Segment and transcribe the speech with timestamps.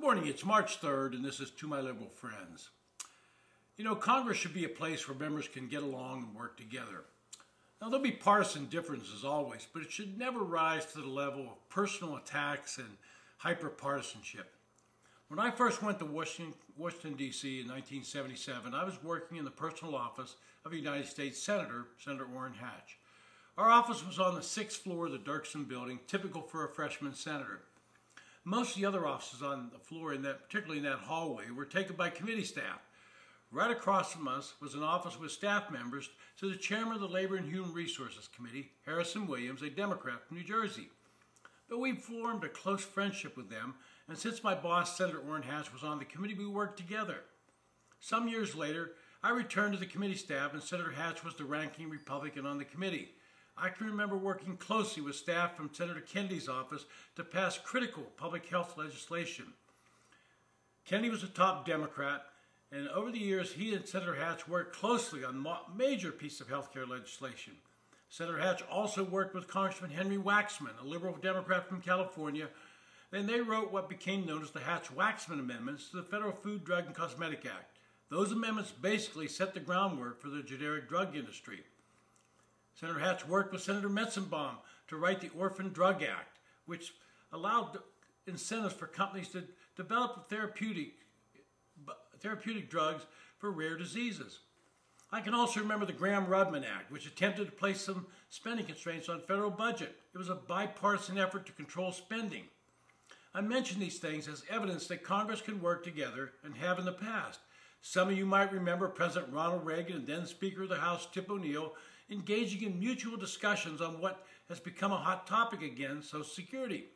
[0.00, 0.28] Good morning.
[0.28, 2.70] It's March 3rd, and this is To My Liberal Friends.
[3.76, 7.04] You know, Congress should be a place where members can get along and work together.
[7.82, 11.68] Now, there'll be partisan differences always, but it should never rise to the level of
[11.68, 12.88] personal attacks and
[13.44, 14.46] hyperpartisanship.
[15.28, 17.60] When I first went to Washington, Washington, D.C.
[17.60, 22.26] in 1977, I was working in the personal office of a United States Senator, Senator
[22.34, 22.96] Orrin Hatch.
[23.58, 27.14] Our office was on the sixth floor of the Dirksen building, typical for a freshman
[27.14, 27.60] senator.
[28.44, 31.66] Most of the other offices on the floor, in that, particularly in that hallway, were
[31.66, 32.80] taken by committee staff.
[33.52, 36.08] Right across from us was an office with staff members
[36.38, 40.38] to the chairman of the Labor and Human Resources Committee, Harrison Williams, a Democrat from
[40.38, 40.88] New Jersey.
[41.68, 43.74] But we formed a close friendship with them,
[44.08, 47.22] and since my boss, Senator Orrin Hatch, was on the committee, we worked together.
[47.98, 51.90] Some years later, I returned to the committee staff, and Senator Hatch was the ranking
[51.90, 53.10] Republican on the committee.
[53.62, 58.46] I can remember working closely with staff from Senator Kennedy's office to pass critical public
[58.46, 59.52] health legislation.
[60.86, 62.22] Kennedy was a top Democrat,
[62.72, 66.72] and over the years, he and Senator Hatch worked closely on major pieces of health
[66.72, 67.52] care legislation.
[68.08, 72.48] Senator Hatch also worked with Congressman Henry Waxman, a liberal Democrat from California,
[73.12, 76.86] and they wrote what became known as the Hatch-Waxman Amendments to the Federal Food, Drug,
[76.86, 77.76] and Cosmetic Act.
[78.08, 81.60] Those amendments basically set the groundwork for the generic drug industry.
[82.74, 84.56] Senator Hatch worked with Senator Metzenbaum
[84.88, 86.94] to write the Orphan Drug Act, which
[87.32, 87.78] allowed
[88.26, 89.44] incentives for companies to
[89.76, 90.94] develop therapeutic,
[92.20, 93.04] therapeutic drugs
[93.38, 94.40] for rare diseases.
[95.12, 99.08] I can also remember the Gramm Rudman Act, which attempted to place some spending constraints
[99.08, 99.96] on federal budget.
[100.14, 102.44] It was a bipartisan effort to control spending.
[103.34, 106.92] I mention these things as evidence that Congress can work together and have in the
[106.92, 107.40] past.
[107.82, 111.30] Some of you might remember President Ronald Reagan and then Speaker of the House Tip
[111.30, 111.74] O'Neill
[112.10, 116.86] engaging in mutual discussions on what has become a hot topic again, Social Security.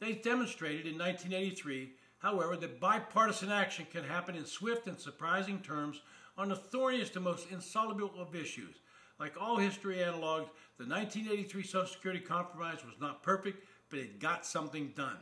[0.00, 6.00] They demonstrated in 1983, however, that bipartisan action can happen in swift and surprising terms
[6.36, 8.76] on the thorniest and most insoluble of issues.
[9.20, 14.44] Like all history analogs, the 1983 Social Security Compromise was not perfect, but it got
[14.44, 15.18] something done.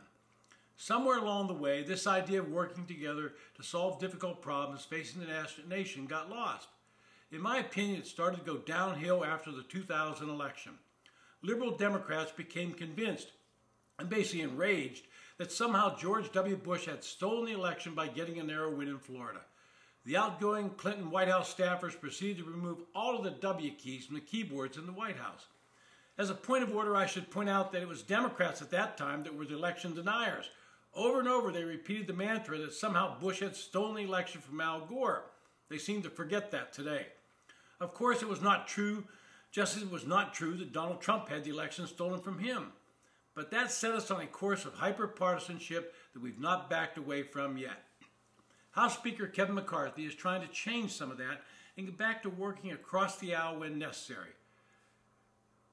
[0.77, 5.47] Somewhere along the way, this idea of working together to solve difficult problems facing the
[5.69, 6.67] nation got lost.
[7.33, 10.73] In my opinion, it started to go downhill after the 2000 election.
[11.41, 13.31] Liberal Democrats became convinced
[13.97, 15.07] and basically enraged
[15.39, 16.55] that somehow George W.
[16.55, 19.41] Bush had stolen the election by getting a narrow win in Florida.
[20.05, 24.13] The outgoing Clinton White House staffers proceeded to remove all of the W keys from
[24.13, 25.47] the keyboards in the White House.
[26.19, 28.95] As a point of order, I should point out that it was Democrats at that
[28.95, 30.51] time that were the election deniers.
[30.93, 34.61] Over and over, they repeated the mantra that somehow Bush had stolen the election from
[34.61, 35.23] Al Gore.
[35.69, 37.07] They seem to forget that today.
[37.83, 39.03] Of course, it was not true,
[39.51, 42.71] just as it was not true that Donald Trump had the election stolen from him.
[43.35, 45.83] But that set us on a course of hyperpartisanship
[46.13, 47.83] that we've not backed away from yet.
[48.71, 51.41] House Speaker Kevin McCarthy is trying to change some of that
[51.75, 54.31] and get back to working across the aisle when necessary.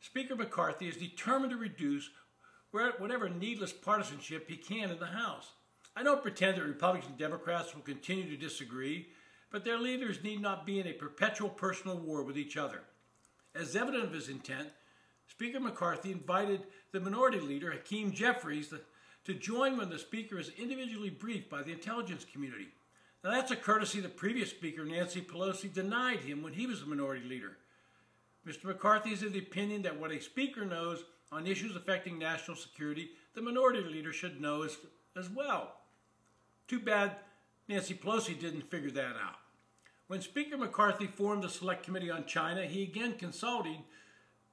[0.01, 2.11] Speaker McCarthy is determined to reduce
[2.73, 5.53] whatever needless partisanship he can in the House.
[5.95, 9.09] I don't pretend that Republicans and Democrats will continue to disagree
[9.51, 12.83] but their leaders need not be in a perpetual personal war with each other.
[13.55, 14.69] As evident of his intent,
[15.27, 16.63] Speaker McCarthy invited
[16.93, 18.73] the minority leader, Hakeem Jeffries,
[19.25, 22.69] to join when the Speaker is individually briefed by the intelligence community.
[23.23, 26.87] Now, that's a courtesy the previous Speaker, Nancy Pelosi, denied him when he was the
[26.87, 27.59] minority leader.
[28.47, 28.65] Mr.
[28.65, 33.11] McCarthy is of the opinion that what a Speaker knows on issues affecting national security,
[33.35, 34.77] the minority leader should know as,
[35.17, 35.77] as well.
[36.67, 37.17] Too bad
[37.71, 39.37] Nancy Pelosi didn't figure that out.
[40.09, 43.77] When Speaker McCarthy formed the Select Committee on China, he again consulted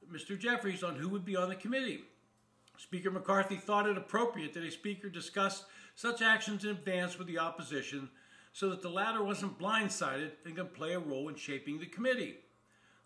[0.07, 0.37] Mr.
[0.37, 2.03] Jeffries on who would be on the committee.
[2.77, 7.39] Speaker McCarthy thought it appropriate that a speaker discuss such actions in advance with the
[7.39, 8.07] opposition
[8.53, 12.35] so that the latter wasn't blindsided and could play a role in shaping the committee.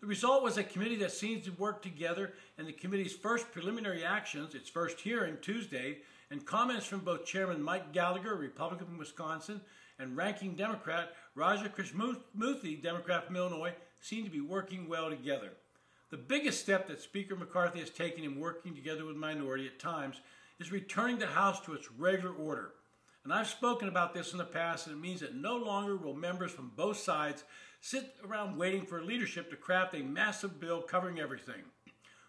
[0.01, 4.03] The result was a committee that seems to work together, and the committee's first preliminary
[4.03, 9.61] actions, its first hearing Tuesday, and comments from both Chairman Mike Gallagher, Republican from Wisconsin,
[10.01, 15.49] and ranking Democrat Raja Krishnamoorthi, Democrat from Illinois, seem to be working well together.
[16.09, 20.19] The biggest step that Speaker McCarthy has taken in working together with minority at times
[20.59, 22.71] is returning the House to its regular order.
[23.23, 26.15] And I've spoken about this in the past, and it means that no longer will
[26.15, 27.43] members from both sides
[27.79, 31.61] sit around waiting for leadership to craft a massive bill covering everything.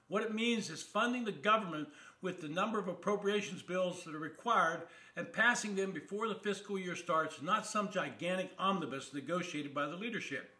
[0.08, 1.88] What it means is funding the government
[2.22, 4.82] with the number of appropriations bills that are required
[5.16, 9.96] and passing them before the fiscal year starts, not some gigantic omnibus negotiated by the
[9.96, 10.56] leadership.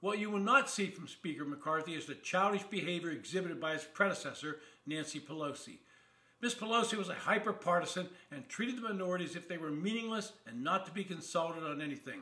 [0.00, 3.84] What you will not see from Speaker McCarthy is the childish behavior exhibited by his
[3.84, 5.78] predecessor, Nancy Pelosi.
[6.42, 10.32] Miss Pelosi was a hyper partisan and treated the minority as if they were meaningless
[10.46, 12.20] and not to be consulted on anything.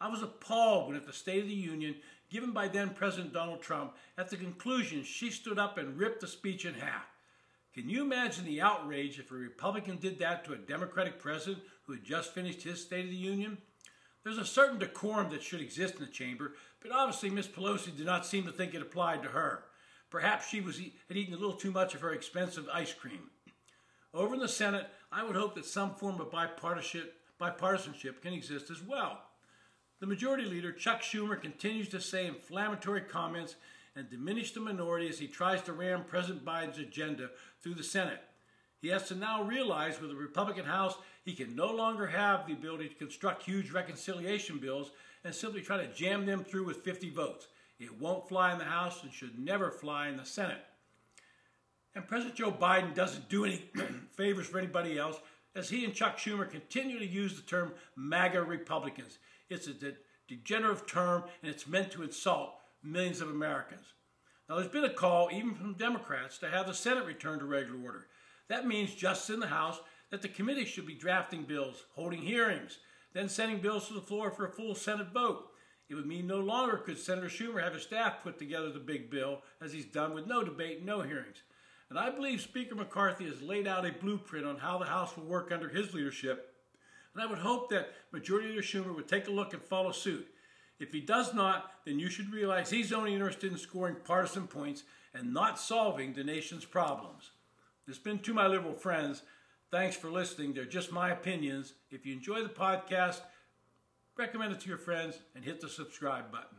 [0.00, 1.96] I was appalled when, at the State of the Union
[2.30, 6.26] given by then President Donald Trump, at the conclusion, she stood up and ripped the
[6.26, 7.06] speech in half.
[7.78, 11.92] Can you imagine the outrage if a Republican did that to a Democratic president who
[11.92, 13.56] had just finished his State of the Union?
[14.24, 18.04] There's a certain decorum that should exist in the chamber, but obviously Miss Pelosi did
[18.04, 19.62] not seem to think it applied to her.
[20.10, 23.30] Perhaps she was had eaten a little too much of her expensive ice cream.
[24.12, 27.10] Over in the Senate, I would hope that some form of bipartisanship,
[27.40, 29.20] bipartisanship can exist as well.
[30.00, 33.54] The majority leader, Chuck Schumer, continues to say inflammatory comments
[33.98, 37.30] and diminish the minority as he tries to ram President Biden's agenda
[37.60, 38.20] through the Senate.
[38.80, 42.52] He has to now realize with the Republican House, he can no longer have the
[42.52, 44.92] ability to construct huge reconciliation bills
[45.24, 47.48] and simply try to jam them through with 50 votes.
[47.80, 50.62] It won't fly in the House and should never fly in the Senate.
[51.96, 53.64] And President Joe Biden doesn't do any
[54.16, 55.18] favors for anybody else
[55.56, 59.18] as he and Chuck Schumer continue to use the term MAGA Republicans.
[59.50, 59.96] It's a de-
[60.28, 63.94] degenerative term and it's meant to insult millions of Americans.
[64.48, 67.80] Now, there's been a call, even from Democrats, to have the Senate return to regular
[67.82, 68.06] order.
[68.48, 69.78] That means just in the House
[70.10, 72.78] that the committee should be drafting bills, holding hearings,
[73.12, 75.50] then sending bills to the floor for a full Senate vote.
[75.88, 79.10] It would mean no longer could Senator Schumer have his staff put together the big
[79.10, 81.42] bill, as he's done with no debate no hearings.
[81.90, 85.24] And I believe Speaker McCarthy has laid out a blueprint on how the House will
[85.24, 86.54] work under his leadership.
[87.14, 90.26] And I would hope that Majority Leader Schumer would take a look and follow suit.
[90.78, 94.84] If he does not, then you should realize he's only interested in scoring partisan points
[95.12, 97.32] and not solving the nation's problems.
[97.86, 99.22] This has been To My Liberal Friends.
[99.70, 100.52] Thanks for listening.
[100.52, 101.74] They're just my opinions.
[101.90, 103.20] If you enjoy the podcast,
[104.16, 106.58] recommend it to your friends and hit the subscribe button.